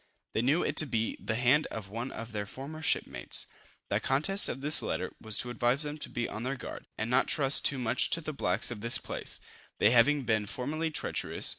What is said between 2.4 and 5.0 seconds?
former shipmates. The contents of this